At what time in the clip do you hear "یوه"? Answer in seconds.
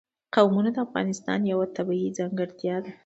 1.51-1.65